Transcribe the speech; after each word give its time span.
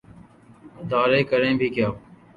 ادارے 0.81 1.21
کریں 1.29 1.53
بھی 1.59 1.67
کیا۔ 1.75 1.89